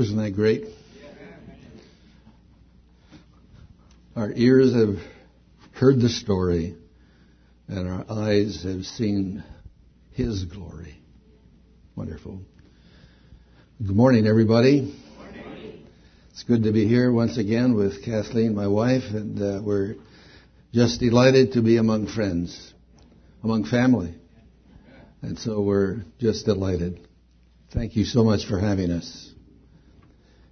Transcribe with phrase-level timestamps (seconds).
[0.00, 0.64] Wasn't that great?
[4.16, 4.96] Our ears have
[5.72, 6.74] heard the story,
[7.68, 9.44] and our eyes have seen
[10.12, 10.96] His glory.
[11.96, 12.40] Wonderful.
[13.86, 14.98] Good morning, everybody.
[16.30, 19.96] It's good to be here once again with Kathleen, my wife, and uh, we're
[20.72, 22.72] just delighted to be among friends,
[23.44, 24.14] among family.
[25.20, 27.06] And so we're just delighted.
[27.74, 29.30] Thank you so much for having us.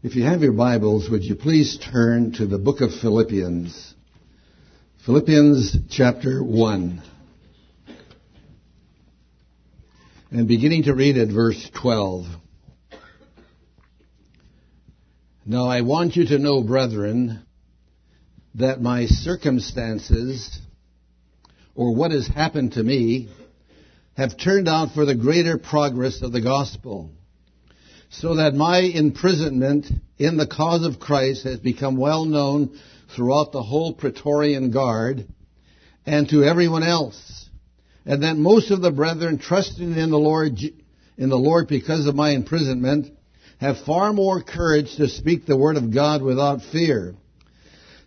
[0.01, 3.95] If you have your Bibles, would you please turn to the book of Philippians?
[5.05, 7.03] Philippians chapter 1.
[10.31, 12.27] And beginning to read at verse 12.
[15.45, 17.45] Now I want you to know, brethren,
[18.55, 20.61] that my circumstances,
[21.75, 23.31] or what has happened to me,
[24.17, 27.11] have turned out for the greater progress of the gospel,
[28.11, 29.87] so that my imprisonment
[30.19, 32.79] in the cause of Christ has become well known
[33.15, 35.27] throughout the whole Praetorian Guard
[36.07, 37.49] and to everyone else,
[38.07, 40.59] and that most of the brethren trusting in the Lord,
[41.19, 43.13] in the Lord because of my imprisonment,
[43.61, 47.15] have far more courage to speak the word of God without fear.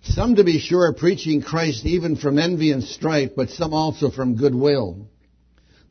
[0.03, 4.09] Some, to be sure, are preaching Christ even from envy and strife, but some also
[4.09, 5.07] from goodwill.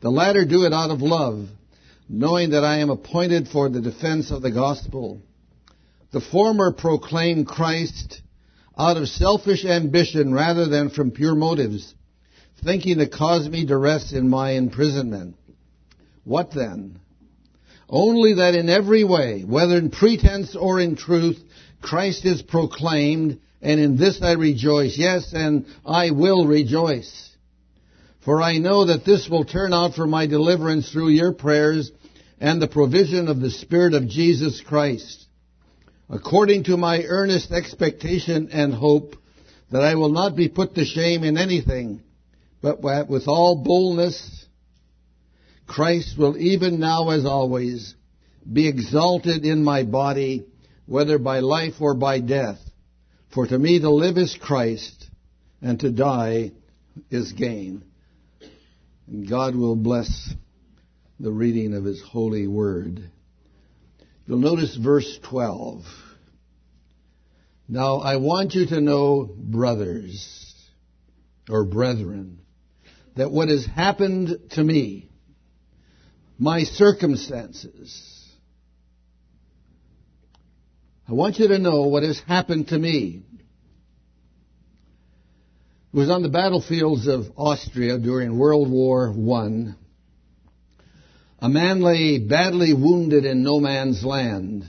[0.00, 1.48] The latter do it out of love,
[2.12, 5.22] knowing that I am appointed for the defense of the gospel.
[6.11, 8.20] The former proclaim Christ
[8.77, 11.94] out of selfish ambition rather than from pure motives,
[12.64, 15.36] thinking to cause me duress in my imprisonment.
[16.25, 16.98] What then?
[17.89, 21.39] Only that in every way, whether in pretense or in truth,
[21.80, 24.98] Christ is proclaimed, and in this I rejoice.
[24.98, 27.30] Yes, and I will rejoice.
[28.24, 31.91] For I know that this will turn out for my deliverance through your prayers
[32.41, 35.27] and the provision of the Spirit of Jesus Christ,
[36.08, 39.14] according to my earnest expectation and hope
[39.70, 42.02] that I will not be put to shame in anything,
[42.62, 44.46] but with all boldness,
[45.67, 47.95] Christ will even now as always
[48.50, 50.46] be exalted in my body,
[50.86, 52.58] whether by life or by death.
[53.33, 55.08] For to me to live is Christ,
[55.62, 56.52] and to die
[57.11, 57.84] is gain.
[59.29, 60.34] God will bless
[61.20, 63.11] the reading of His holy word.
[64.27, 65.85] You'll notice verse 12.
[67.69, 70.55] Now I want you to know, brothers,
[71.48, 72.41] or brethren,
[73.17, 75.11] that what has happened to me,
[76.39, 78.17] my circumstances,
[81.07, 83.23] I want you to know what has happened to me.
[85.92, 89.75] It was on the battlefields of Austria during World War I.
[91.42, 94.68] A man lay badly wounded in no man's land,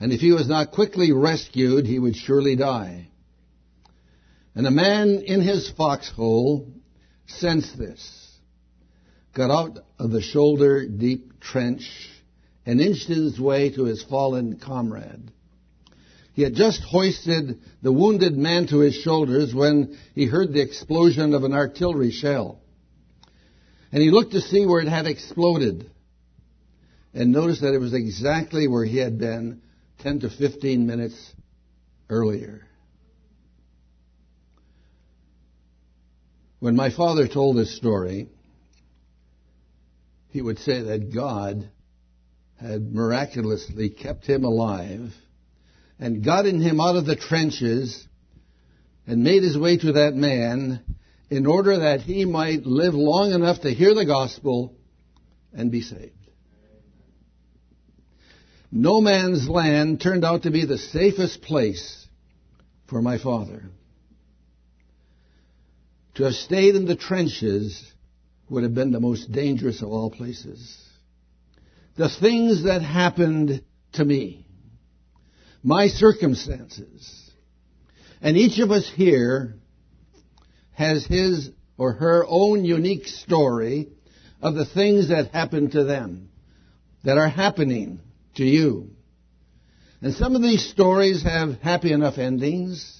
[0.00, 3.08] and if he was not quickly rescued, he would surely die.
[4.54, 6.72] And a man in his foxhole
[7.26, 8.38] sensed this,
[9.34, 12.08] got out of the shoulder deep trench,
[12.64, 15.30] and inched his way to his fallen comrade.
[16.32, 21.34] He had just hoisted the wounded man to his shoulders when he heard the explosion
[21.34, 22.60] of an artillery shell.
[23.92, 25.90] And he looked to see where it had exploded
[27.14, 29.62] and noticed that it was exactly where he had been
[30.00, 31.34] 10 to 15 minutes
[32.10, 32.66] earlier.
[36.58, 38.28] When my father told this story,
[40.30, 41.70] he would say that God
[42.60, 45.14] had miraculously kept him alive
[45.98, 48.06] and gotten him out of the trenches
[49.06, 50.82] and made his way to that man
[51.30, 54.74] in order that he might live long enough to hear the gospel
[55.52, 56.12] and be saved.
[58.70, 62.06] No man's land turned out to be the safest place
[62.88, 63.64] for my father.
[66.16, 67.92] To have stayed in the trenches
[68.48, 70.82] would have been the most dangerous of all places.
[71.96, 73.62] The things that happened
[73.94, 74.46] to me
[75.66, 77.30] my circumstances.
[78.22, 79.56] And each of us here
[80.76, 83.88] has his or her own unique story
[84.42, 86.28] of the things that happened to them,
[87.02, 88.00] that are happening
[88.34, 88.90] to you.
[90.02, 92.94] And some of these stories have happy enough endings.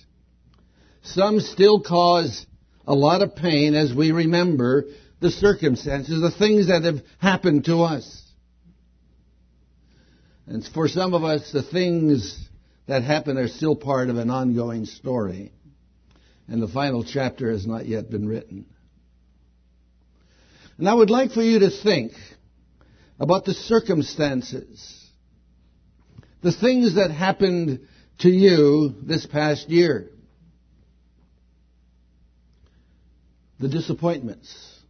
[1.02, 2.46] Some still cause
[2.86, 4.86] a lot of pain as we remember
[5.20, 8.22] the circumstances, the things that have happened to us.
[10.46, 12.48] And for some of us, the things
[12.86, 15.52] that happen are still part of an ongoing story.
[16.48, 18.66] And the final chapter has not yet been written.
[20.78, 22.12] And I would like for you to think
[23.18, 25.06] about the circumstances
[26.46, 27.88] the things that happened
[28.20, 30.10] to you this past year.
[33.58, 34.80] The disappointments.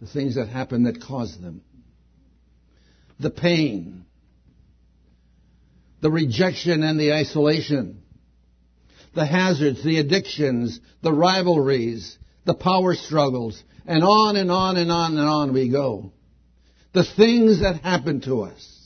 [0.00, 1.62] The things that happened that caused them.
[3.20, 4.04] The pain.
[6.00, 8.01] The rejection and the isolation.
[9.14, 15.18] The hazards, the addictions, the rivalries, the power struggles, and on and on and on
[15.18, 16.12] and on we go.
[16.92, 18.82] The things that happen to us.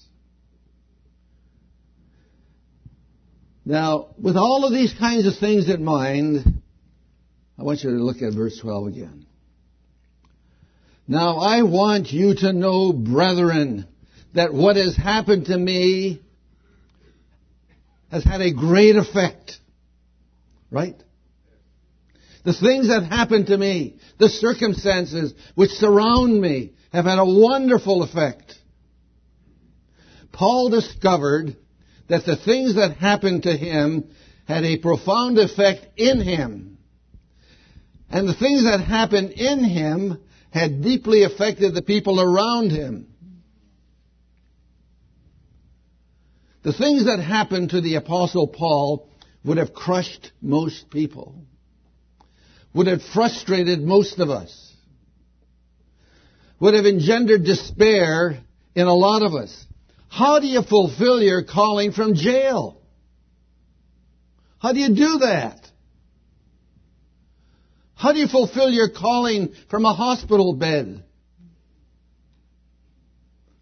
[3.64, 6.62] Now, with all of these kinds of things in mind,
[7.58, 9.26] I want you to look at verse 12 again.
[11.08, 13.86] Now I want you to know, brethren,
[14.34, 16.20] that what has happened to me
[18.10, 19.58] has had a great effect.
[20.70, 21.00] Right?
[22.44, 28.02] The things that happened to me, the circumstances which surround me, have had a wonderful
[28.02, 28.54] effect.
[30.32, 31.56] Paul discovered
[32.08, 34.10] that the things that happened to him
[34.46, 36.78] had a profound effect in him.
[38.08, 43.08] And the things that happened in him had deeply affected the people around him.
[46.62, 49.08] The things that happened to the apostle Paul
[49.46, 51.34] would have crushed most people
[52.76, 54.74] would have frustrated most of us,
[56.60, 58.38] would have engendered despair
[58.74, 59.66] in a lot of us.
[60.10, 62.82] How do you fulfill your calling from jail?
[64.58, 65.58] How do you do that?
[67.94, 71.02] How do you fulfill your calling from a hospital bed?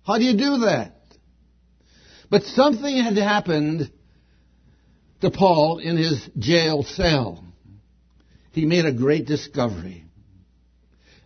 [0.04, 0.96] How do you do that?
[2.30, 3.92] But something had happened
[5.20, 7.44] to Paul in his jail cell
[8.54, 10.04] he made a great discovery.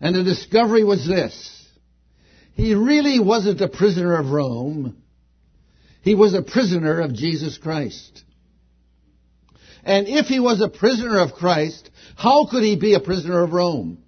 [0.01, 1.67] And the discovery was this.
[2.55, 4.97] He really wasn't a prisoner of Rome.
[6.01, 8.23] He was a prisoner of Jesus Christ.
[9.83, 13.53] And if he was a prisoner of Christ, how could he be a prisoner of
[13.53, 13.99] Rome?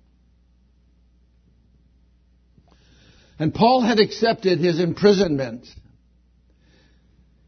[3.37, 5.67] And Paul had accepted his imprisonment.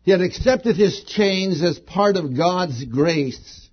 [0.04, 3.70] He had accepted his chains as part of God's grace.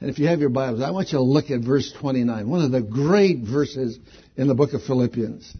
[0.00, 2.62] And if you have your Bibles, I want you to look at verse 29, one
[2.62, 3.98] of the great verses
[4.36, 5.56] in the book of Philippians.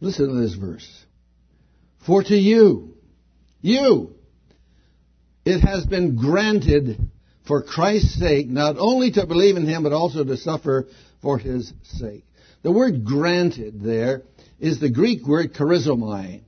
[0.00, 1.04] Listen to this verse.
[2.06, 2.96] For to you,
[3.60, 4.14] you,
[5.44, 7.10] it has been granted
[7.46, 10.86] for Christ's sake, not only to believe in him, but also to suffer
[11.20, 12.24] for his sake.
[12.62, 14.22] The word granted there
[14.60, 16.42] is the Greek word charizomai,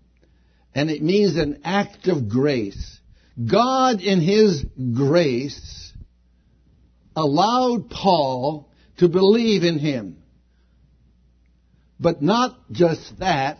[0.74, 3.00] and it means an act of grace.
[3.44, 4.64] God, in his
[4.94, 5.92] grace,
[7.16, 10.18] allowed Paul to believe in him.
[11.98, 13.58] But not just that,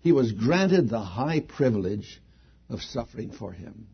[0.00, 2.20] he was granted the high privilege
[2.68, 3.88] of suffering for him.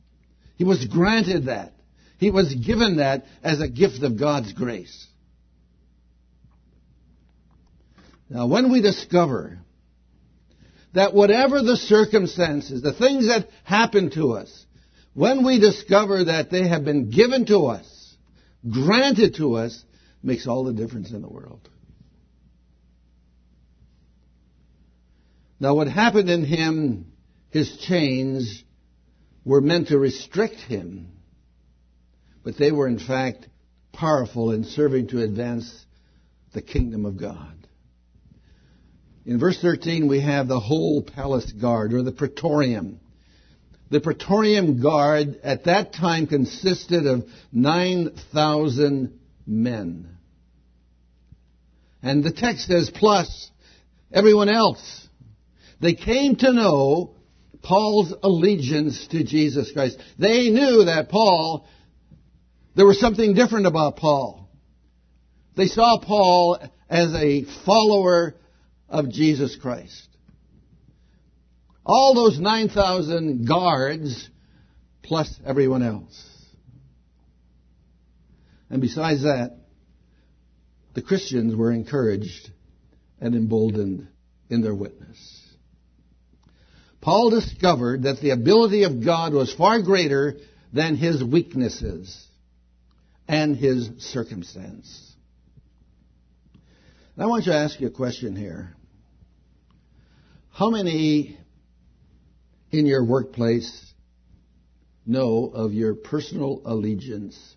[0.59, 1.73] He was granted that.
[2.19, 5.07] He was given that as a gift of God's grace.
[8.29, 9.61] Now, when we discover
[10.95, 14.67] that whatever the circumstances, the things that happen to us,
[15.15, 18.17] when we discover that they have been given to us,
[18.69, 19.85] granted to us,
[20.25, 21.69] makes all the difference in the world.
[25.61, 27.13] Now, what happened in him,
[27.51, 28.65] his chains
[29.49, 31.19] were meant to restrict him
[32.49, 33.47] but they were in fact
[33.93, 35.85] powerful in serving to advance
[36.55, 37.53] the kingdom of God.
[39.27, 43.01] In verse 13, we have the whole palace guard, or the praetorium.
[43.91, 50.17] The praetorium guard at that time consisted of 9,000 men.
[52.03, 53.51] And the text says, plus
[54.11, 55.07] everyone else.
[55.83, 57.15] They came to know
[57.63, 59.99] Paul's allegiance to Jesus Christ.
[60.19, 61.67] They knew that Paul
[62.79, 64.49] there was something different about Paul.
[65.57, 68.37] They saw Paul as a follower
[68.89, 70.07] of Jesus Christ.
[71.85, 74.31] All those 9,000 guards
[75.03, 76.25] plus everyone else.
[78.71, 79.59] And besides that,
[80.95, 82.49] the Christians were encouraged
[83.21, 84.07] and emboldened
[84.49, 85.38] in their witness.
[87.01, 90.37] Paul discovered that the ability of God was far greater
[90.73, 92.27] than his weaknesses
[93.27, 95.15] and his circumstance.
[97.15, 98.75] And I want you to ask you a question here.
[100.51, 101.39] How many
[102.71, 103.93] in your workplace
[105.07, 107.57] know of your personal allegiance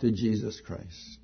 [0.00, 1.18] to Jesus Christ?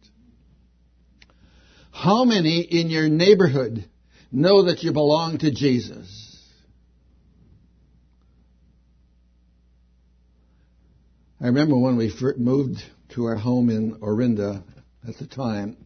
[1.92, 3.88] How many in your neighborhood
[4.32, 6.23] know that you belong to Jesus?
[11.44, 14.64] I remember when we moved to our home in Orinda
[15.06, 15.76] at the time,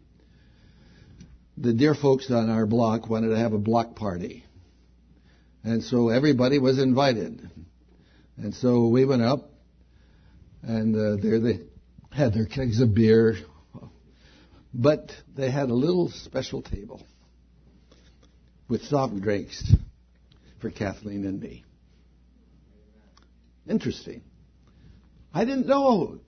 [1.56, 4.44] the dear folks on our block wanted to have a block party.
[5.64, 7.50] And so everybody was invited.
[8.36, 9.50] And so we went up,
[10.62, 11.58] and uh, there they
[12.12, 13.38] had their kegs of beer,
[14.72, 17.04] but they had a little special table
[18.68, 19.74] with soft drinks
[20.60, 21.64] for Kathleen and me.
[23.68, 24.22] Interesting.
[25.38, 26.18] I didn't know.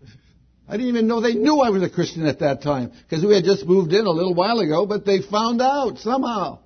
[0.68, 3.34] I didn't even know they knew I was a Christian at that time because we
[3.34, 6.60] had just moved in a little while ago, but they found out somehow.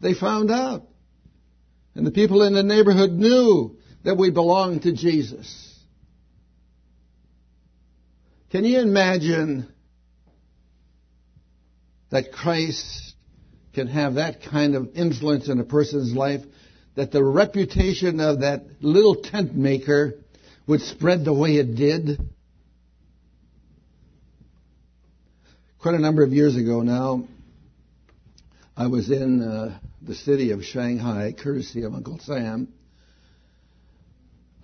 [0.00, 0.86] They found out.
[1.96, 5.76] And the people in the neighborhood knew that we belonged to Jesus.
[8.50, 9.66] Can you imagine
[12.10, 13.16] that Christ
[13.74, 16.42] can have that kind of influence in a person's life
[16.96, 20.14] that the reputation of that little tent maker
[20.66, 22.18] would spread the way it did.
[25.78, 27.28] Quite a number of years ago now,
[28.76, 32.72] I was in uh, the city of Shanghai, courtesy of Uncle Sam.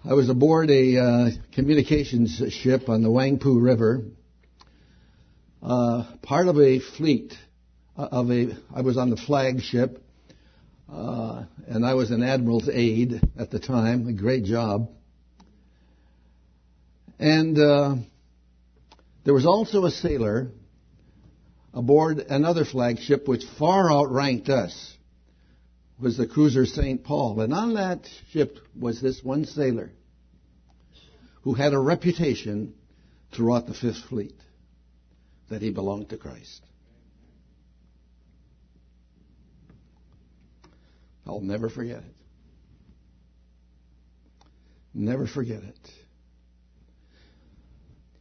[0.04, 4.02] I was aboard a uh, communications ship on the Wangpu River,
[5.62, 7.34] uh, part of a fleet
[7.96, 8.56] uh, of a.
[8.74, 10.01] I was on the flagship
[10.92, 14.90] uh, and I was an admiral's aide at the time, a great job.
[17.18, 17.96] And uh,
[19.24, 20.50] there was also a sailor
[21.72, 24.96] aboard another flagship which far outranked us,
[25.98, 27.02] was the cruiser St.
[27.04, 27.40] Paul.
[27.40, 29.92] And on that ship was this one sailor
[31.42, 32.74] who had a reputation
[33.34, 34.34] throughout the Fifth Fleet
[35.48, 36.60] that he belonged to Christ.
[41.26, 42.14] I'll never forget it.
[44.94, 45.90] Never forget it.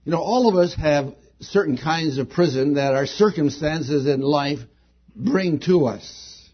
[0.05, 4.59] You know, all of us have certain kinds of prison that our circumstances in life
[5.15, 6.49] bring to us.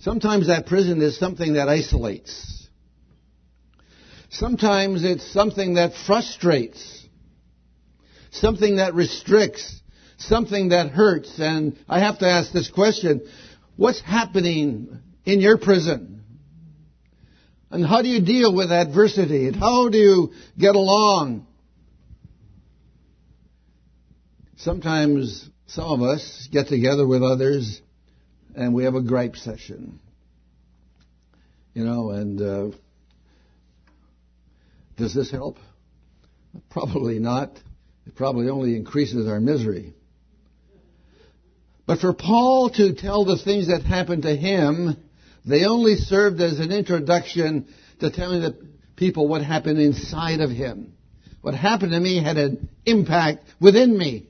[0.00, 2.68] Sometimes that prison is something that isolates.
[4.30, 7.06] Sometimes it's something that frustrates.
[8.30, 9.80] Something that restricts.
[10.16, 11.38] Something that hurts.
[11.38, 13.22] And I have to ask this question.
[13.76, 16.22] What's happening in your prison?
[17.70, 19.46] And how do you deal with adversity?
[19.46, 21.46] And how do you get along?
[24.56, 27.80] Sometimes some of us get together with others
[28.54, 30.00] and we have a gripe session.
[31.74, 32.76] You know, and uh,
[34.96, 35.56] does this help?
[36.70, 37.56] Probably not.
[38.06, 39.94] It probably only increases our misery.
[41.86, 44.96] But for Paul to tell the things that happened to him
[45.44, 47.66] they only served as an introduction
[48.00, 48.56] to telling the
[48.96, 50.92] people what happened inside of him.
[51.40, 54.26] What happened to me had an impact within me.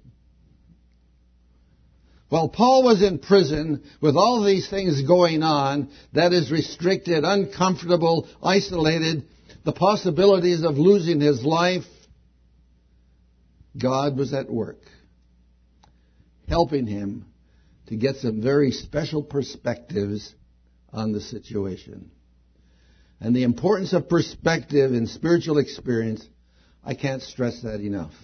[2.29, 8.29] While Paul was in prison with all these things going on, that is restricted, uncomfortable,
[8.40, 9.25] isolated,
[9.64, 11.83] the possibilities of losing his life,
[13.76, 14.81] God was at work,
[16.49, 17.26] helping him
[17.88, 20.33] to get some very special perspectives
[20.92, 22.11] on the situation.
[23.20, 26.26] And the importance of perspective in spiritual experience,
[26.85, 28.14] I can't stress that enough.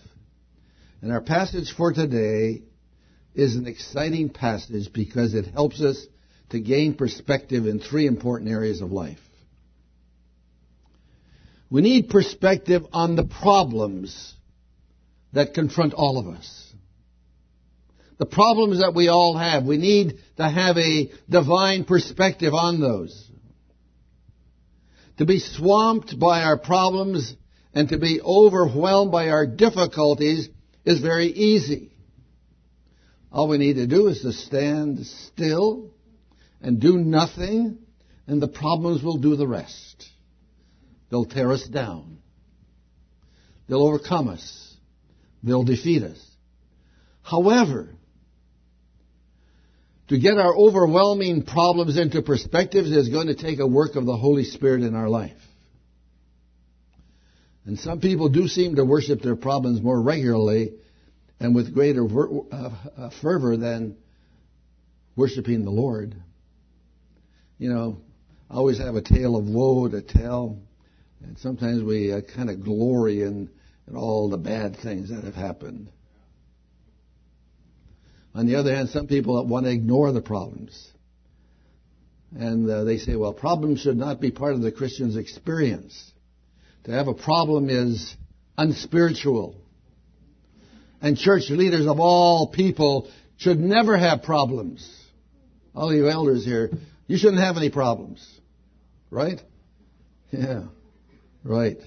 [1.03, 2.63] And our passage for today
[3.35, 6.07] is an exciting passage because it helps us
[6.51, 9.19] to gain perspective in three important areas of life.
[11.69, 14.35] We need perspective on the problems
[15.33, 16.66] that confront all of us
[18.19, 19.65] the problems that we all have.
[19.65, 23.31] We need to have a divine perspective on those.
[25.19, 27.35] To be swamped by our problems
[27.75, 30.49] and to be overwhelmed by our difficulties
[30.85, 31.93] is very easy.
[33.33, 35.91] All we need to do is to stand still
[36.63, 37.79] and do nothing,
[38.27, 40.09] and the problems will do the rest.
[41.11, 42.19] They'll tear us down.
[43.69, 44.75] They'll overcome us.
[45.43, 46.19] They'll defeat us.
[47.23, 47.96] However,
[50.09, 54.17] to get our overwhelming problems into perspective is going to take a work of the
[54.17, 55.37] Holy Spirit in our life.
[57.65, 60.75] And some people do seem to worship their problems more regularly
[61.41, 63.97] and with greater uh, uh, fervor than
[65.17, 66.15] worshiping the Lord.
[67.59, 68.01] You know,
[68.49, 70.61] I always have a tale of woe to tell.
[71.23, 73.51] And sometimes we uh, kind of glory in,
[73.89, 75.91] in all the bad things that have happened.
[78.37, 80.91] On the other hand, some people want to ignore the problems.
[82.39, 86.13] And uh, they say, well, problems should not be part of the Christian's experience.
[86.85, 88.15] To have a problem is
[88.59, 89.57] unspiritual.
[91.01, 94.87] And church leaders of all people should never have problems.
[95.75, 96.71] All you elders here,
[97.07, 98.25] you shouldn't have any problems.
[99.11, 99.41] Right?
[100.33, 100.65] Yeah.
[101.45, 101.79] Right.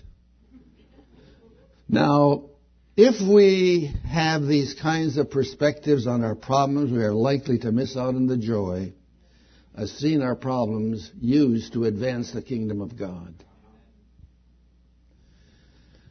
[1.90, 2.49] Now,
[3.02, 7.96] if we have these kinds of perspectives on our problems, we are likely to miss
[7.96, 8.92] out on the joy
[9.74, 13.34] of seeing our problems used to advance the kingdom of God.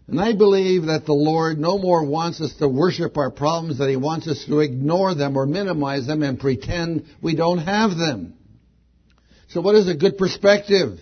[0.06, 3.90] And I believe that the Lord no more wants us to worship our problems than
[3.90, 8.32] He wants us to ignore them or minimize them and pretend we don't have them.
[9.48, 11.00] So what is a good perspective?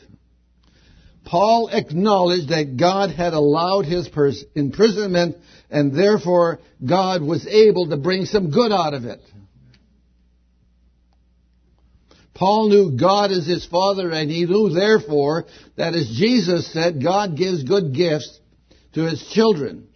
[1.26, 4.08] Paul acknowledged that God had allowed his
[4.54, 5.36] imprisonment
[5.68, 9.20] and therefore God was able to bring some good out of it.
[12.32, 17.36] Paul knew God as his father and he knew therefore that as Jesus said, God
[17.36, 18.38] gives good gifts
[18.92, 19.88] to his children.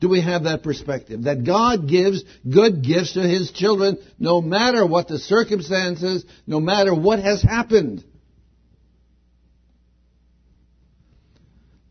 [0.00, 1.24] Do we have that perspective?
[1.24, 6.92] That God gives good gifts to his children no matter what the circumstances, no matter
[6.92, 8.02] what has happened.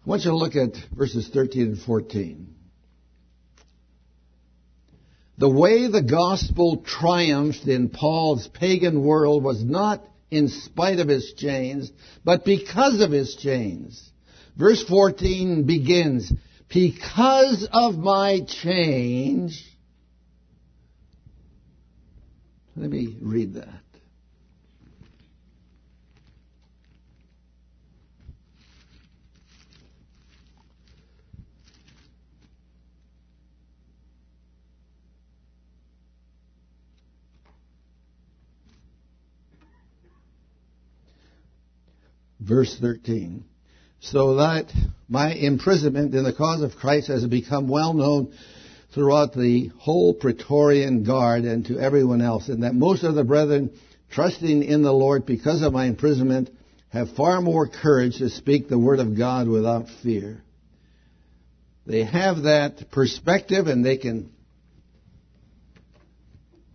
[0.05, 2.53] I want you to look at verses 13 and 14.
[5.37, 11.33] The way the gospel triumphed in Paul's pagan world was not in spite of his
[11.37, 11.89] chains,
[12.25, 14.11] but because of his chains.
[14.57, 16.31] Verse 14 begins,
[16.67, 19.63] because of my change.
[22.75, 23.92] Let me read that.
[42.43, 43.45] Verse 13
[44.03, 44.69] so that
[45.07, 48.33] my imprisonment in the cause of Christ has become well known
[48.93, 53.71] throughout the whole Praetorian Guard and to everyone else, and that most of the brethren,
[54.11, 56.49] trusting in the Lord because of my imprisonment,
[56.89, 60.43] have far more courage to speak the word of God without fear.
[61.87, 64.31] They have that perspective and they can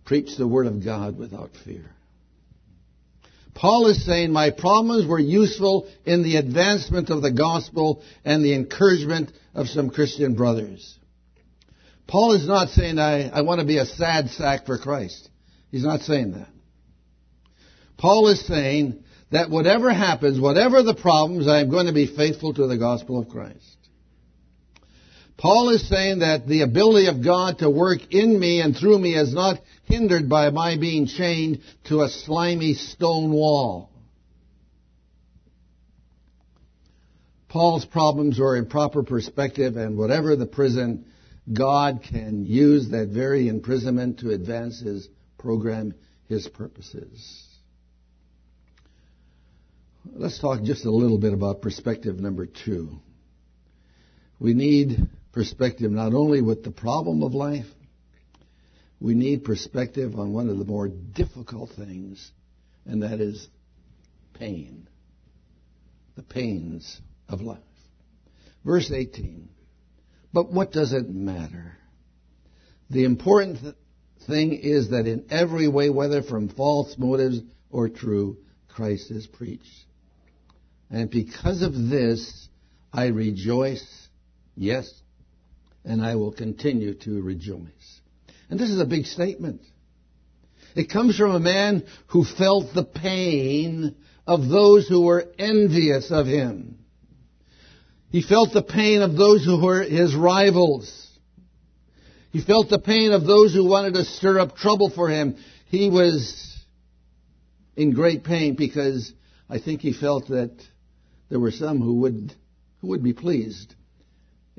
[0.03, 1.91] preach the word of God without fear.
[3.59, 8.53] Paul is saying my problems were useful in the advancement of the gospel and the
[8.53, 10.97] encouragement of some Christian brothers.
[12.07, 15.27] Paul is not saying I, I want to be a sad sack for Christ.
[15.71, 16.47] He's not saying that.
[17.97, 22.53] Paul is saying that whatever happens, whatever the problems, I am going to be faithful
[22.53, 23.75] to the gospel of Christ.
[25.39, 29.15] Paul is saying that the ability of God to work in me and through me
[29.15, 33.89] is not hindered by my being chained to a slimy stone wall.
[37.47, 41.05] Paul's problems are in proper perspective and whatever the prison,
[41.51, 45.93] God can use that very imprisonment to advance his program,
[46.27, 47.47] his purposes.
[50.05, 52.99] Let's talk just a little bit about perspective number two.
[54.37, 57.67] We need perspective not only with the problem of life,
[58.99, 62.31] we need perspective on one of the more difficult things,
[62.85, 63.47] and that is
[64.33, 64.87] pain.
[66.15, 67.59] The pains of life.
[68.65, 69.49] Verse 18.
[70.33, 71.77] But what does it matter?
[72.89, 73.75] The important th-
[74.27, 77.39] thing is that in every way, whether from false motives
[77.69, 78.37] or true,
[78.67, 79.85] Christ is preached.
[80.89, 82.49] And because of this,
[82.91, 83.85] I rejoice,
[84.55, 84.91] yes,
[85.83, 88.01] and I will continue to rejoice.
[88.49, 89.61] And this is a big statement.
[90.75, 93.95] It comes from a man who felt the pain
[94.27, 96.77] of those who were envious of him.
[98.11, 101.07] He felt the pain of those who were his rivals.
[102.31, 105.37] He felt the pain of those who wanted to stir up trouble for him.
[105.65, 106.57] He was
[107.75, 109.11] in great pain because
[109.49, 110.55] I think he felt that
[111.29, 112.33] there were some who would,
[112.81, 113.73] who would be pleased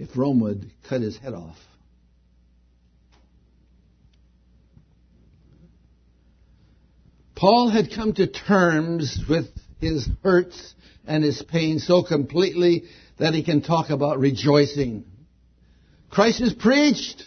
[0.00, 1.58] if Rome would cut his head off.
[7.36, 9.46] Paul had come to terms with
[9.78, 10.74] his hurts
[11.06, 12.84] and his pain so completely
[13.18, 15.04] that he can talk about rejoicing.
[16.08, 17.22] Christ is preached.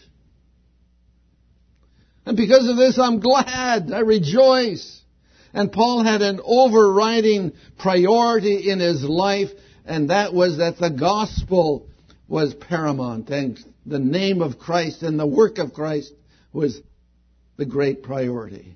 [2.26, 3.92] And because of this, I'm glad.
[3.92, 5.00] I rejoice.
[5.54, 9.50] And Paul had an overriding priority in his life,
[9.86, 11.88] and that was that the gospel
[12.28, 16.14] was paramount, and the name of Christ and the work of Christ
[16.52, 16.80] was
[17.58, 18.76] the great priority.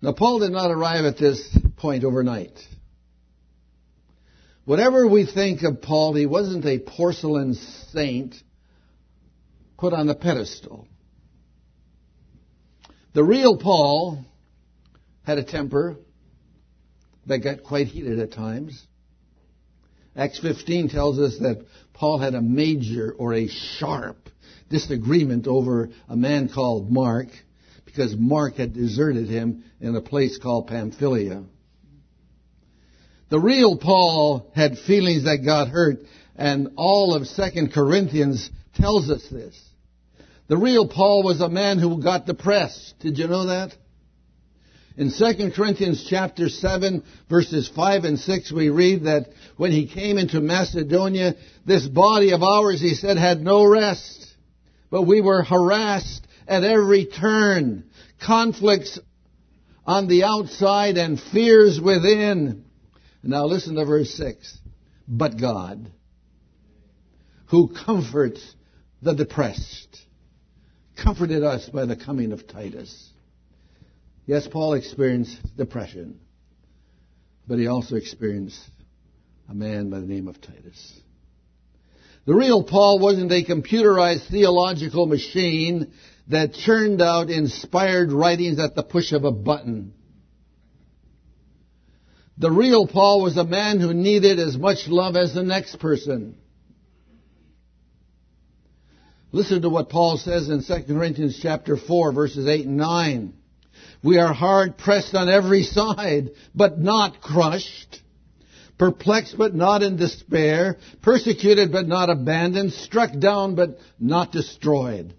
[0.00, 2.58] Now, Paul did not arrive at this point overnight.
[4.64, 7.54] Whatever we think of Paul, he wasn't a porcelain
[7.92, 8.34] saint
[9.78, 10.86] put on a pedestal.
[13.14, 14.24] The real Paul
[15.22, 15.96] had a temper
[17.26, 18.86] that got quite heated at times.
[20.18, 24.16] Acts 15 tells us that Paul had a major or a sharp
[24.68, 27.28] disagreement over a man called Mark
[27.84, 31.44] because Mark had deserted him in a place called Pamphylia.
[33.30, 35.98] The real Paul had feelings that got hurt,
[36.34, 39.56] and all of 2 Corinthians tells us this.
[40.48, 42.94] The real Paul was a man who got depressed.
[42.98, 43.72] Did you know that?
[44.98, 50.18] In 2 Corinthians chapter 7 verses 5 and 6 we read that when he came
[50.18, 54.26] into Macedonia, this body of ours, he said, had no rest.
[54.90, 57.84] But we were harassed at every turn.
[58.26, 58.98] Conflicts
[59.86, 62.64] on the outside and fears within.
[63.22, 64.58] Now listen to verse 6.
[65.06, 65.92] But God,
[67.46, 68.40] who comforts
[69.00, 69.96] the depressed,
[71.00, 73.07] comforted us by the coming of Titus.
[74.28, 76.20] Yes, Paul experienced depression,
[77.46, 78.60] but he also experienced
[79.48, 81.00] a man by the name of Titus.
[82.26, 85.94] The real Paul wasn't a computerized theological machine
[86.28, 89.94] that churned out inspired writings at the push of a button.
[92.36, 96.36] The real Paul was a man who needed as much love as the next person.
[99.32, 103.32] Listen to what Paul says in 2 Corinthians chapter 4 verses 8 and 9.
[104.02, 108.02] We are hard pressed on every side, but not crushed.
[108.78, 110.78] Perplexed but not in despair.
[111.02, 112.72] Persecuted but not abandoned.
[112.72, 115.14] Struck down but not destroyed.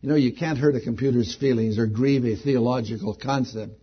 [0.00, 3.82] You know, you can't hurt a computer's feelings or grieve a theological concept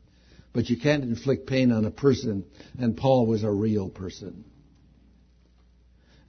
[0.54, 2.44] but you can't inflict pain on a person,
[2.78, 4.46] and Paul was a real person.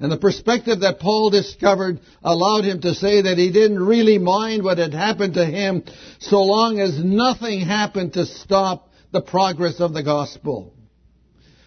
[0.01, 4.65] And the perspective that Paul discovered allowed him to say that he didn't really mind
[4.65, 5.85] what had happened to him
[6.19, 10.75] so long as nothing happened to stop the progress of the gospel.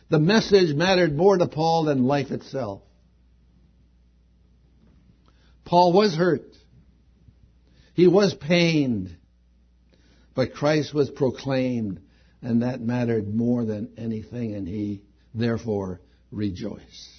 [0.09, 2.81] The message mattered more to Paul than life itself.
[5.63, 6.55] Paul was hurt.
[7.93, 9.15] He was pained.
[10.35, 12.01] But Christ was proclaimed
[12.43, 15.01] and that mattered more than anything, and he
[15.33, 17.09] therefore rejoiced.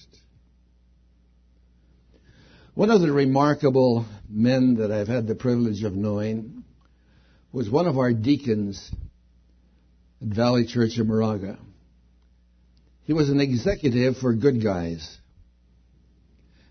[2.74, 6.64] One of the remarkable men that I've had the privilege of knowing
[7.52, 8.90] was one of our deacons
[10.20, 11.58] at Valley Church in Moraga.
[13.04, 15.18] He was an executive for Good Guys.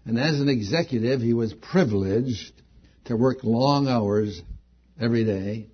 [0.05, 2.51] And as an executive, he was privileged
[3.05, 4.41] to work long hours
[4.99, 5.67] every day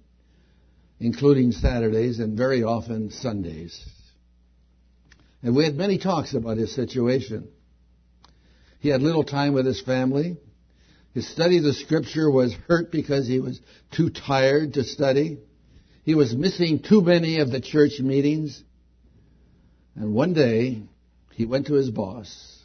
[1.00, 3.86] including Saturdays and very often Sundays.
[5.42, 7.48] And we had many talks about his situation.
[8.80, 10.38] He had little time with his family.
[11.14, 13.60] His study of the scripture was hurt because he was
[13.92, 15.40] too tired to study.
[16.04, 18.64] He was missing too many of the church meetings.
[19.96, 20.84] And one day,
[21.34, 22.64] he went to his boss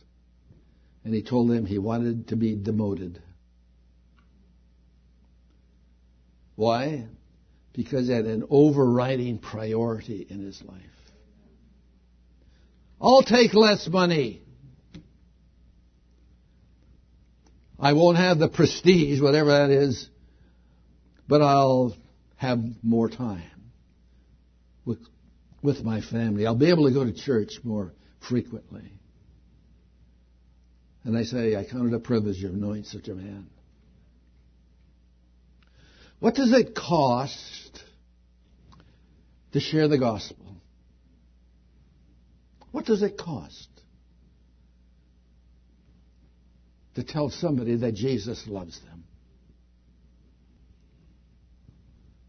[1.05, 3.21] and he told him he wanted to be demoted.
[6.55, 7.09] Why?
[7.75, 10.81] because it had an overriding priority in his life.
[13.01, 14.43] I'll take less money.
[17.79, 20.09] I won't have the prestige, whatever that is,
[21.29, 21.97] but I'll
[22.37, 23.43] have more time
[24.85, 24.99] with,
[25.63, 26.47] with my family.
[26.47, 27.93] I'll be able to go to church more
[28.29, 28.93] frequently.
[31.03, 33.49] And I say, I count it a privilege of knowing such a man.
[36.21, 37.83] What does it cost
[39.53, 40.57] to share the gospel?
[42.71, 43.69] What does it cost
[46.95, 49.05] to tell somebody that Jesus loves them?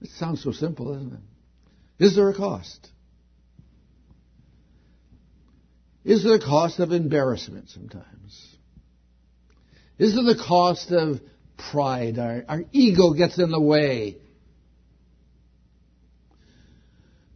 [0.01, 2.03] It sounds so simple, doesn't it?
[2.03, 2.89] Is there a cost?
[6.03, 8.55] Is there a cost of embarrassment sometimes?
[9.97, 11.19] Is there the cost of
[11.57, 12.19] pride.
[12.19, 14.17] Our, our ego gets in the way.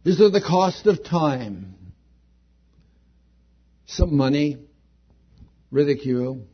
[0.04, 1.74] Is there the cost of time?
[3.86, 4.56] Some money,
[5.70, 6.46] ridicule.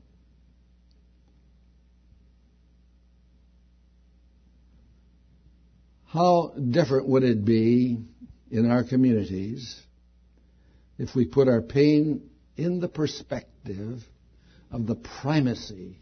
[6.16, 7.98] How different would it be
[8.50, 9.78] in our communities
[10.98, 14.02] if we put our pain in the perspective
[14.70, 15.98] of the primacy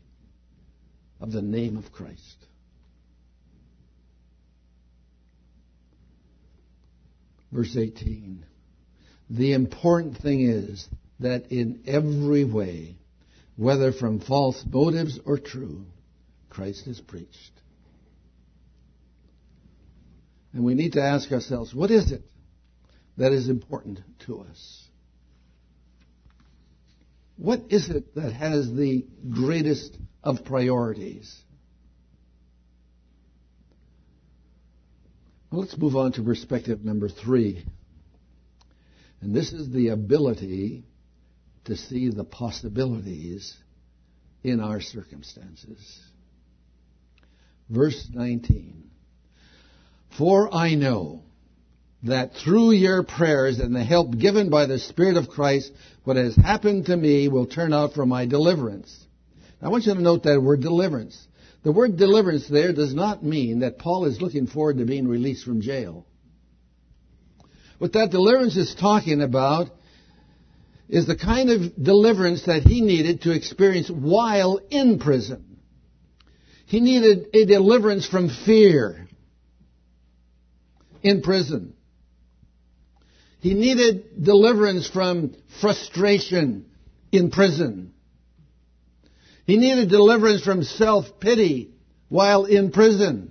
[1.21, 2.47] of the name of Christ.
[7.51, 8.45] Verse 18.
[9.31, 10.87] The important thing is
[11.19, 12.95] that in every way,
[13.57, 15.87] whether from false motives or true,
[16.51, 17.54] Christ is preached.
[20.55, 22.23] And we need to ask ourselves, what is it
[23.17, 24.89] that is important to us?
[27.37, 31.37] What is it that has the greatest of priorities?
[35.51, 37.65] Well, let's move on to perspective number three.
[39.21, 40.85] And this is the ability
[41.65, 43.57] to see the possibilities
[44.45, 46.01] in our circumstances.
[47.69, 48.91] Verse 19.
[50.19, 51.23] For I know
[52.05, 55.73] that through your prayers and the help given by the Spirit of Christ,
[56.05, 58.95] what has happened to me will turn out for my deliverance.
[59.61, 61.27] I want you to note that word deliverance.
[61.63, 65.45] The word deliverance there does not mean that Paul is looking forward to being released
[65.45, 66.07] from jail.
[67.79, 69.71] What that deliverance is talking about
[70.89, 75.59] is the kind of deliverance that he needed to experience while in prison.
[76.67, 79.04] He needed a deliverance from fear
[81.05, 81.75] in prison.
[83.41, 86.65] He needed deliverance from frustration
[87.13, 87.93] in prison.
[89.47, 91.75] He needed deliverance from self-pity
[92.09, 93.31] while in prison.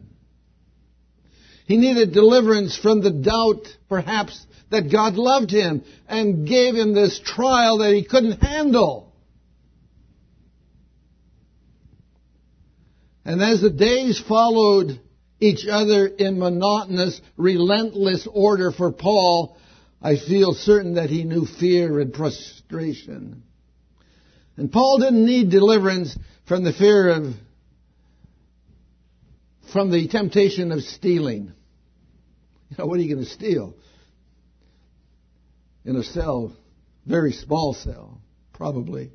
[1.66, 7.20] He needed deliverance from the doubt, perhaps, that God loved him and gave him this
[7.20, 9.14] trial that he couldn't handle.
[13.26, 15.00] And as the days followed
[15.44, 19.58] each other in monotonous, relentless order for Paul,
[20.02, 23.44] I feel certain that he knew fear and frustration.
[24.56, 27.34] And Paul didn't need deliverance from the fear of,
[29.74, 31.52] from the temptation of stealing.
[32.70, 33.76] You know, what are you going to steal?
[35.84, 36.56] In a cell,
[37.06, 38.22] very small cell,
[38.54, 39.12] probably.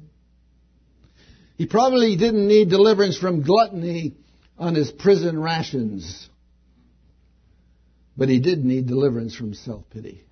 [1.57, 4.15] He probably didn't need deliverance from gluttony
[4.59, 6.29] on his prison rations.
[8.17, 10.25] But he did need deliverance from self-pity.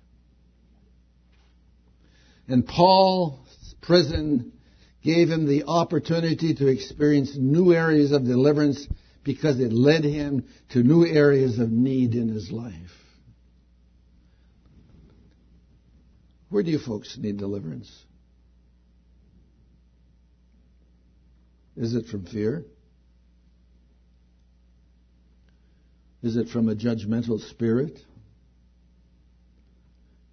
[2.47, 4.53] And Paul's prison
[5.01, 8.87] gave him the opportunity to experience new areas of deliverance
[9.23, 12.73] because it led him to new areas of need in his life.
[16.49, 17.91] Where do you folks need deliverance?
[21.75, 22.65] Is it from fear?
[26.27, 27.97] Is it from a judgmental spirit?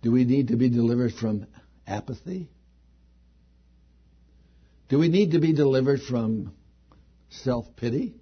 [0.03, 1.47] Do we need to be delivered from
[1.87, 2.51] apathy?
[4.89, 6.53] Do we need to be delivered from
[7.31, 8.17] self pity?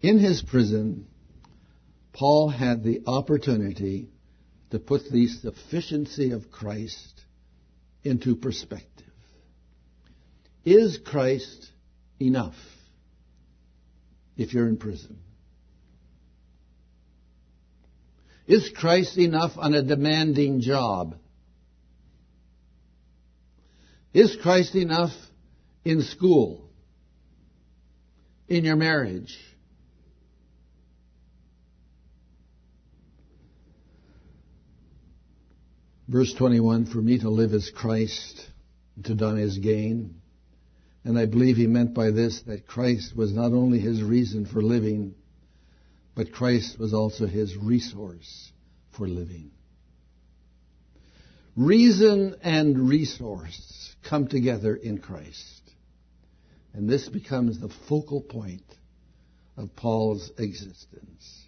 [0.00, 1.06] In his prison,
[2.12, 4.08] Paul had the opportunity
[4.72, 7.24] to put the sufficiency of Christ
[8.02, 9.12] into perspective.
[10.64, 11.70] Is Christ
[12.18, 12.56] enough
[14.36, 15.18] if you're in prison?
[18.46, 21.14] Is Christ enough on a demanding job?
[24.12, 25.12] Is Christ enough
[25.84, 26.68] in school?
[28.48, 29.38] In your marriage?
[36.08, 38.50] Verse 21, for me to live is Christ,
[39.04, 40.19] to die is gain.
[41.04, 44.62] And I believe he meant by this that Christ was not only his reason for
[44.62, 45.14] living,
[46.14, 48.52] but Christ was also his resource
[48.96, 49.50] for living.
[51.56, 55.62] Reason and resource come together in Christ.
[56.74, 58.64] And this becomes the focal point
[59.56, 61.44] of Paul's existence.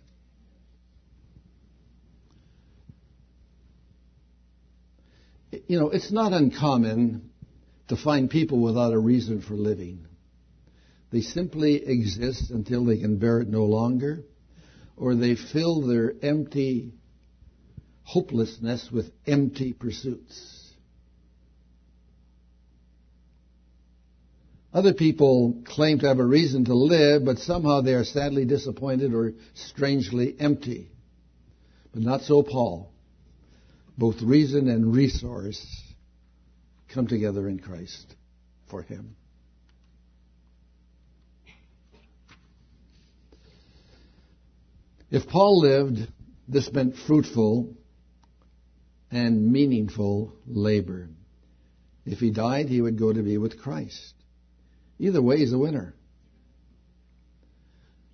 [5.66, 7.31] You know, it's not uncommon
[7.92, 10.06] to find people without a reason for living.
[11.10, 14.24] They simply exist until they can bear it no longer
[14.96, 16.94] or they fill their empty
[18.02, 20.72] hopelessness with empty pursuits.
[24.72, 29.12] Other people claim to have a reason to live, but somehow they are sadly disappointed
[29.12, 30.90] or strangely empty.
[31.92, 32.90] But not so Paul.
[33.98, 35.81] Both reason and resource
[36.92, 38.14] come together in Christ
[38.70, 39.16] for him.
[45.10, 46.10] If Paul lived,
[46.48, 47.74] this meant fruitful
[49.10, 51.10] and meaningful labor.
[52.06, 54.14] If he died, he would go to be with Christ.
[54.98, 55.94] Either way, he's a winner.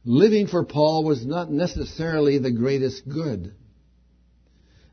[0.04, 3.54] Living for Paul was not necessarily the greatest good.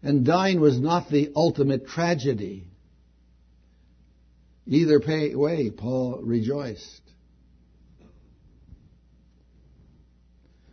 [0.03, 2.67] And dying was not the ultimate tragedy.
[4.67, 7.01] Either way, Paul rejoiced.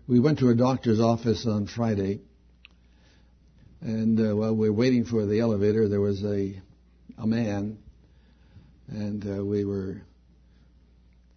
[0.08, 2.20] We went to a doctor's office on Friday,
[3.80, 6.60] and uh, while we were waiting for the elevator, there was a
[7.18, 7.78] a man,
[8.88, 10.02] and uh, we were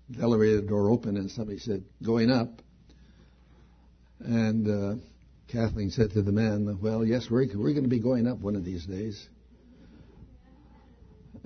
[0.09, 2.61] the elevator door opened, and somebody said, "Going up."
[4.19, 5.01] And uh,
[5.49, 8.55] Kathleen said to the man, Well, yes, we're, we're going to be going up one
[8.55, 9.27] of these days.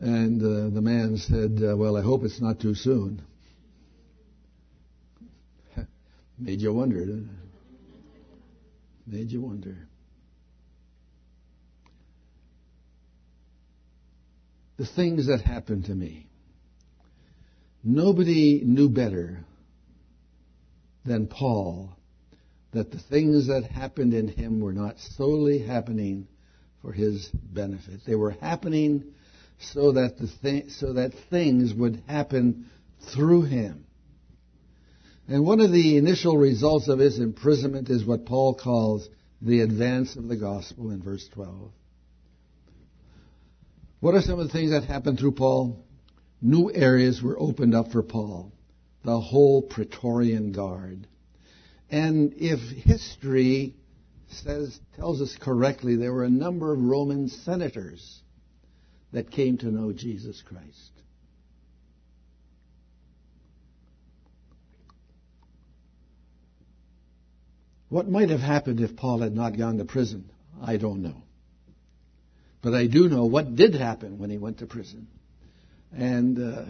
[0.01, 3.21] And uh, the man said, uh, Well, I hope it's not too soon.
[6.39, 9.11] Made you wonder, didn't it?
[9.11, 9.75] Made you wonder.
[14.77, 16.27] The things that happened to me.
[17.83, 19.39] Nobody knew better
[21.05, 21.89] than Paul
[22.71, 26.27] that the things that happened in him were not solely happening
[26.81, 28.01] for his benefit.
[28.05, 29.03] They were happening
[29.59, 32.65] so that the thi- so that things would happen
[33.13, 33.85] through him.
[35.27, 39.07] And one of the initial results of his imprisonment is what Paul calls
[39.41, 41.71] the advance of the gospel in verse 12.
[43.99, 45.85] What are some of the things that happened through Paul?
[46.41, 48.51] New areas were opened up for Paul.
[49.03, 51.07] The whole Praetorian Guard
[51.91, 53.75] and if history
[54.27, 58.21] says, tells us correctly, there were a number of Roman senators
[59.11, 60.91] that came to know Jesus Christ.
[67.89, 70.29] What might have happened if Paul had not gone to prison?
[70.61, 71.23] I don't know.
[72.61, 75.07] But I do know what did happen when he went to prison.
[75.91, 76.65] And uh,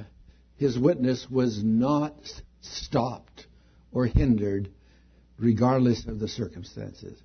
[0.56, 2.15] his witness was not
[2.62, 3.47] stopped
[3.91, 4.69] or hindered
[5.38, 7.19] regardless of the circumstances.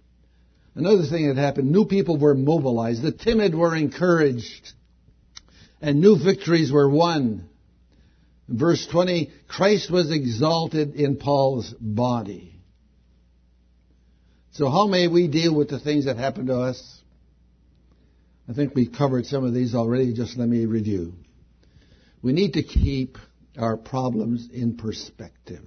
[0.75, 4.73] Another thing that happened, new people were mobilized, the timid were encouraged,
[5.81, 7.49] and new victories were won.
[8.49, 12.61] Verse 20, Christ was exalted in Paul's body.
[14.53, 17.01] So how may we deal with the things that happen to us?
[18.49, 21.15] I think we covered some of these already, just let me review.
[22.23, 23.17] We need to keep
[23.59, 25.65] our problems in perspective.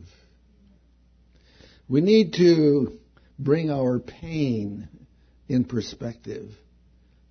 [1.89, 2.99] We need to
[3.39, 4.87] bring our pain
[5.47, 6.49] in perspective.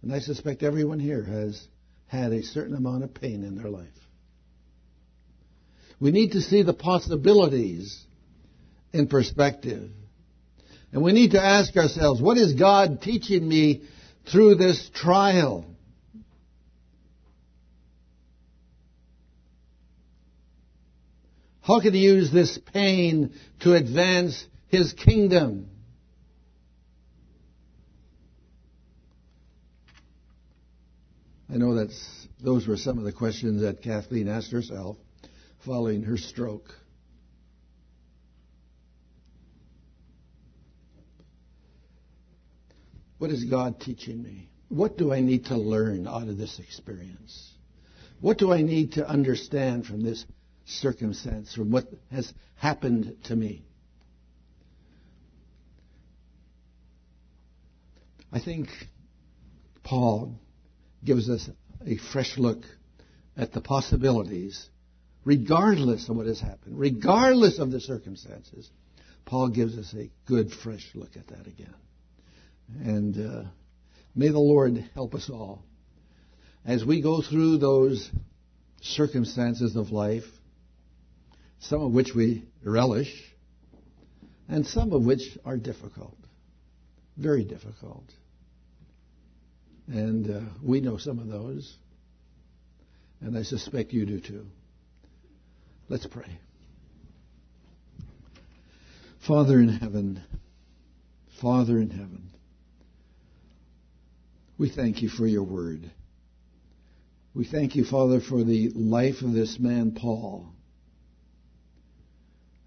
[0.03, 1.67] And I suspect everyone here has
[2.07, 3.88] had a certain amount of pain in their life.
[5.99, 8.05] We need to see the possibilities
[8.92, 9.90] in perspective.
[10.92, 13.83] And we need to ask ourselves, what is God teaching me
[14.31, 15.66] through this trial?
[21.61, 25.69] How can he use this pain to advance his kingdom?
[31.53, 31.93] I know that
[32.43, 34.97] those were some of the questions that Kathleen asked herself
[35.65, 36.71] following her stroke.
[43.19, 44.51] What is God teaching me?
[44.69, 47.53] What do I need to learn out of this experience?
[48.21, 50.25] What do I need to understand from this
[50.67, 53.65] circumstance, from what has happened to me.
[58.33, 58.69] I think
[59.83, 60.39] Paul
[61.05, 61.49] gives us
[61.87, 62.63] a fresh look
[63.37, 64.69] at the possibilities,
[65.25, 68.71] regardless of what has happened, regardless of the circumstances.
[69.25, 71.75] Paul gives us a good, fresh look at that again.
[72.83, 73.49] And uh,
[74.15, 75.63] may the Lord help us all
[76.65, 78.11] as we go through those
[78.81, 80.25] circumstances of life
[81.61, 83.12] some of which we relish,
[84.49, 86.16] and some of which are difficult,
[87.16, 88.05] very difficult.
[89.89, 91.76] And uh, we know some of those,
[93.20, 94.47] and I suspect you do too.
[95.89, 96.39] Let's pray.
[99.26, 100.22] Father in heaven,
[101.41, 102.30] Father in heaven,
[104.59, 105.91] we thank you for your word.
[107.34, 110.53] We thank you, Father, for the life of this man, Paul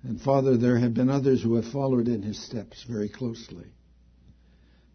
[0.03, 3.67] and Father, there have been others who have followed in his steps very closely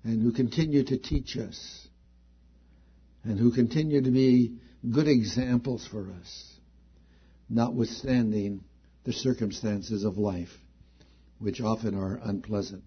[0.03, 1.84] and who continue to teach us
[3.25, 4.57] and who continue to be
[4.91, 6.55] good examples for us,
[7.49, 8.63] notwithstanding
[9.05, 10.53] the circumstances of life,
[11.39, 12.85] which often are unpleasant.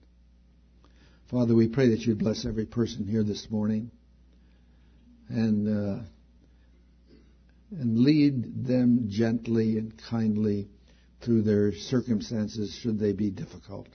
[1.29, 3.91] Father, we pray that you'd bless every person here this morning.
[5.29, 6.03] and uh,
[7.71, 10.69] and lead them gently and kindly
[11.21, 13.87] through their circumstances should they be difficult.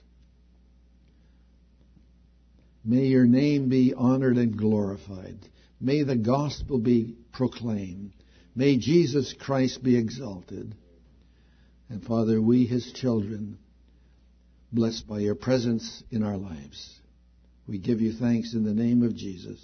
[2.85, 5.39] May your name be honored and glorified.
[5.83, 8.13] May the gospel be proclaimed.
[8.55, 10.75] May Jesus Christ be exalted.
[11.89, 13.57] And Father, we, his children,
[14.71, 17.01] blessed by your presence in our lives.
[17.67, 19.61] We give you thanks in the name of Jesus.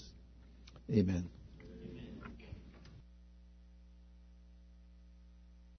[0.92, 1.30] Amen.